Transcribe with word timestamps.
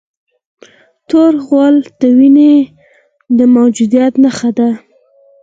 تور 1.09 1.33
غول 1.45 1.75
د 1.99 2.01
وینې 2.17 2.53
د 3.37 3.39
موجودیت 3.55 4.13
نښه 4.23 4.49
ده. 4.57 4.69